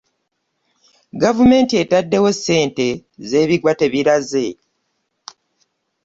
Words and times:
Gavumenti 1.21 1.73
ettadewo 1.81 2.29
ssente 2.35 2.87
z'ebigwa 3.29 3.71
tebiraze. 3.79 4.47